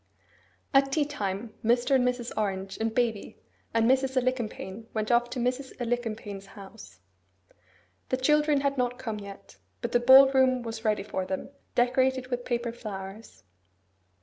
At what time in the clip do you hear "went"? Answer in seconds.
4.95-5.11